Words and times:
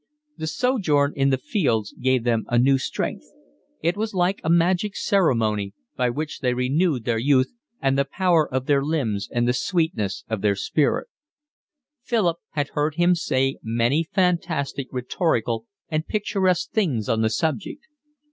The 0.35 0.47
sojourn 0.47 1.13
in 1.15 1.29
the 1.29 1.37
fields 1.37 1.93
gave 2.01 2.23
them 2.23 2.45
a 2.47 2.57
new 2.57 2.79
strength; 2.79 3.25
it 3.83 3.95
was 3.95 4.15
like 4.15 4.41
a 4.43 4.49
magic 4.49 4.95
ceremony, 4.95 5.75
by 5.95 6.09
which 6.09 6.39
they 6.39 6.55
renewed 6.55 7.05
their 7.05 7.19
youth 7.19 7.53
and 7.79 7.99
the 7.99 8.05
power 8.11 8.51
of 8.51 8.65
their 8.65 8.83
limbs 8.83 9.29
and 9.31 9.47
the 9.47 9.53
sweetness 9.53 10.23
of 10.27 10.41
the 10.41 10.55
spirit: 10.55 11.07
Philip 12.01 12.37
had 12.53 12.69
heard 12.69 12.95
him 12.95 13.13
say 13.13 13.57
many 13.61 14.09
fantastic, 14.11 14.87
rhetorical, 14.91 15.67
and 15.87 16.07
picturesque 16.07 16.71
things 16.71 17.07
on 17.07 17.21
the 17.21 17.29
subject. 17.29 17.83